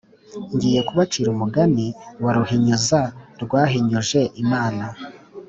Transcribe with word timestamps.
Ngiye 0.53 0.81
kubacira 0.87 1.27
umugani 1.35 1.85
wa 2.23 2.31
Ruhinyuza 2.37 3.01
rwahinyuje 3.41 4.21
Imana. 4.43 4.85